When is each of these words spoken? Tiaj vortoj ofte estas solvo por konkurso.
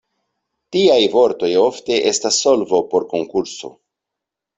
Tiaj 0.75 1.01
vortoj 1.15 1.49
ofte 1.63 1.99
estas 2.13 2.39
solvo 2.45 2.79
por 2.95 3.07
konkurso. 3.13 3.71